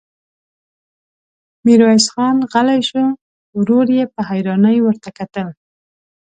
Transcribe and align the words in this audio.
ميرويس 1.65 2.05
خان 2.13 2.37
غلی 2.51 2.79
شو، 2.89 3.05
ورور 3.57 3.87
يې 3.97 4.03
په 4.13 4.21
حيرانۍ 4.29 4.77
ورته 4.81 5.09
کتل. 5.17 5.47